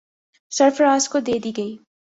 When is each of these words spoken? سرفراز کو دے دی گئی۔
سرفراز 0.51 1.09
کو 1.09 1.19
دے 1.19 1.39
دی 1.43 1.51
گئی۔ 1.57 1.73